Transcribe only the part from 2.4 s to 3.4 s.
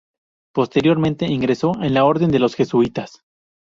jesuitas.